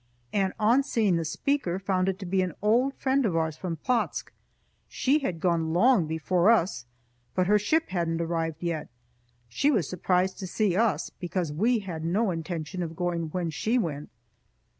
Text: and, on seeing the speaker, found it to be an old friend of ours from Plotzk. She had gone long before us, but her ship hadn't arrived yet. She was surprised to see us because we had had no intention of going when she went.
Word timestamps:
and, 0.33 0.51
on 0.59 0.81
seeing 0.81 1.15
the 1.15 1.23
speaker, 1.23 1.77
found 1.77 2.09
it 2.09 2.17
to 2.17 2.25
be 2.25 2.41
an 2.41 2.55
old 2.63 2.91
friend 2.95 3.23
of 3.23 3.35
ours 3.35 3.55
from 3.55 3.75
Plotzk. 3.77 4.31
She 4.87 5.19
had 5.19 5.39
gone 5.39 5.73
long 5.73 6.07
before 6.07 6.49
us, 6.49 6.87
but 7.35 7.45
her 7.45 7.59
ship 7.59 7.89
hadn't 7.89 8.19
arrived 8.19 8.63
yet. 8.63 8.87
She 9.47 9.69
was 9.69 9.87
surprised 9.87 10.39
to 10.39 10.47
see 10.47 10.75
us 10.75 11.11
because 11.11 11.53
we 11.53 11.77
had 11.81 12.01
had 12.01 12.05
no 12.05 12.31
intention 12.31 12.81
of 12.81 12.95
going 12.95 13.29
when 13.29 13.51
she 13.51 13.77
went. 13.77 14.09